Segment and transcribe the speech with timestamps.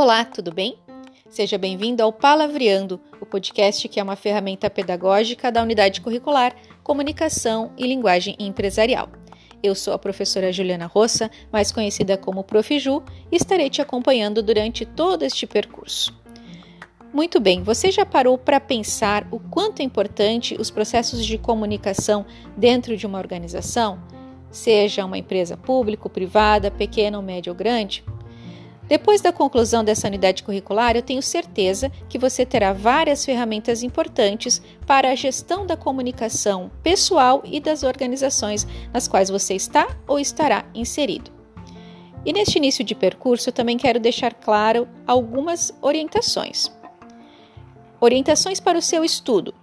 [0.00, 0.78] Olá, tudo bem?
[1.28, 7.72] Seja bem-vindo ao Palavreando, o podcast que é uma ferramenta pedagógica da unidade curricular Comunicação
[7.76, 9.08] e Linguagem Empresarial.
[9.60, 12.78] Eu sou a professora Juliana Roça, mais conhecida como Prof.
[12.78, 16.16] Ju, e estarei te acompanhando durante todo este percurso.
[17.12, 22.24] Muito bem, você já parou para pensar o quanto é importante os processos de comunicação
[22.56, 24.00] dentro de uma organização?
[24.48, 28.04] Seja uma empresa pública, privada, pequena ou média ou grande?
[28.88, 34.62] Depois da conclusão dessa unidade curricular, eu tenho certeza que você terá várias ferramentas importantes
[34.86, 40.64] para a gestão da comunicação pessoal e das organizações nas quais você está ou estará
[40.74, 41.30] inserido.
[42.24, 46.72] E neste início de percurso, eu também quero deixar claro algumas orientações.
[48.00, 49.54] Orientações para o seu estudo.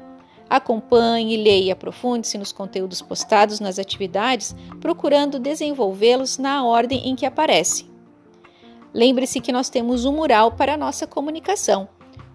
[0.48, 7.26] Acompanhe, leia e aprofunde-se nos conteúdos postados nas atividades, procurando desenvolvê-los na ordem em que
[7.26, 7.95] aparecem.
[8.96, 11.90] Lembre-se que nós temos um mural para nossa comunicação.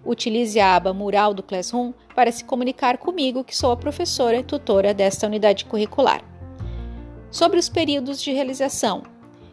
[0.05, 4.43] Utilize a aba Mural do Classroom para se comunicar comigo, que sou a professora e
[4.43, 6.23] tutora desta unidade curricular.
[7.31, 9.01] Sobre os períodos de realização,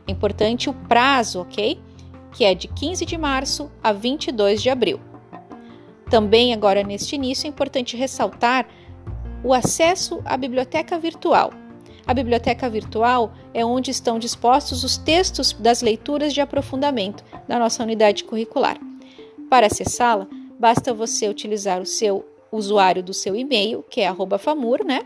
[0.06, 1.80] é importante o prazo, ok?
[2.30, 5.00] Que é de 15 de março a 22 de abril.
[6.10, 8.68] Também, agora neste início, é importante ressaltar
[9.42, 11.54] o acesso à biblioteca virtual.
[12.08, 17.82] A biblioteca virtual é onde estão dispostos os textos das leituras de aprofundamento da nossa
[17.82, 18.80] unidade curricular.
[19.50, 20.26] Para acessá-la,
[20.58, 25.02] basta você utilizar o seu usuário do seu e-mail, que é @famur, né?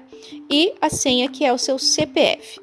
[0.48, 2.60] E a senha que é o seu CPF.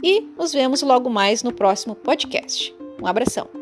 [0.00, 2.72] E nos vemos logo mais no próximo podcast.
[3.02, 3.59] Um abração.